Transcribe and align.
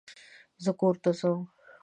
زه 0.63 0.71
کور 0.79 0.95
ته 1.03 1.11
ځم 1.19 1.39